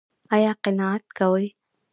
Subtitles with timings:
[0.33, 1.43] ایا قناعت کوئ؟